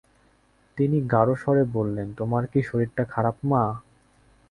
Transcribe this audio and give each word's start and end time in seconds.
তিনি 0.77 0.97
গাঢ় 1.07 1.33
স্বরে 1.35 1.63
বললেন, 1.73 2.07
তোমার 2.13 2.43
কি 2.47 2.59
শরীরটা 2.61 3.03
খারাপ 3.05 3.35
মা? 3.45 3.63